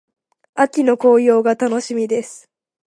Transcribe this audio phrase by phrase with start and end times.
[0.55, 2.49] 秋の紅葉が楽しみです。